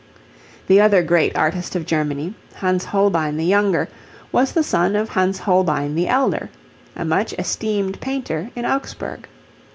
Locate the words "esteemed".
7.37-8.01